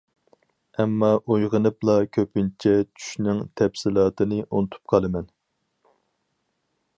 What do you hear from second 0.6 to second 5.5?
ئەمما ئويغىنىپلا كۆپىنچە چۈشنىڭ تەپسىلاتىنى ئۇنتۇپ قالىمەن.